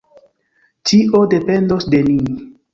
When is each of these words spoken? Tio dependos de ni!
Tio 0.93 1.23
dependos 1.35 1.89
de 1.95 2.05
ni! 2.11 2.19